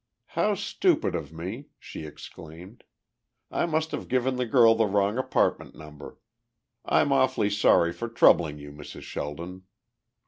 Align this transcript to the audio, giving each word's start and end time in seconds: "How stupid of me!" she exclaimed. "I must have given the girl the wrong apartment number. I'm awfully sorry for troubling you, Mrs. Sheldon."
"How 0.33 0.55
stupid 0.55 1.13
of 1.13 1.31
me!" 1.31 1.67
she 1.77 2.07
exclaimed. 2.07 2.85
"I 3.51 3.67
must 3.67 3.91
have 3.91 4.07
given 4.07 4.35
the 4.37 4.47
girl 4.47 4.73
the 4.73 4.87
wrong 4.87 5.19
apartment 5.19 5.75
number. 5.75 6.17
I'm 6.83 7.11
awfully 7.13 7.51
sorry 7.51 7.93
for 7.93 8.09
troubling 8.09 8.57
you, 8.57 8.71
Mrs. 8.71 9.03
Sheldon." 9.03 9.61